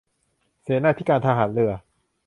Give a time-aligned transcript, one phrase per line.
[0.63, 1.71] เสนาธิการทหารเรือ